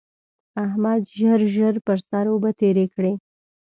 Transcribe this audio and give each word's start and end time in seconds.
احمد 0.65 1.01
ژر 1.17 1.41
ژر 1.55 1.75
پر 1.85 1.97
سر 2.07 2.25
اوبه 2.31 2.51
تېرې 2.59 2.85
کړې. 2.93 3.13